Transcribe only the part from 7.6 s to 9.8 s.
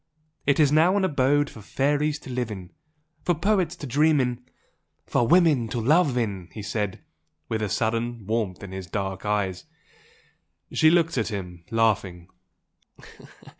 a sudden warmth in his dark eyes.